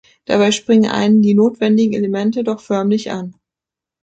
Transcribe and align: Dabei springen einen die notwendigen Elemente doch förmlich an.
Dabei 0.25 0.51
springen 0.51 0.89
einen 0.89 1.21
die 1.21 1.35
notwendigen 1.35 1.93
Elemente 1.93 2.43
doch 2.43 2.59
förmlich 2.59 3.11
an. 3.11 3.35